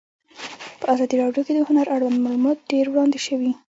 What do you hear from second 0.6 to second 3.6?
په ازادي راډیو کې د هنر اړوند معلومات ډېر وړاندې شوي.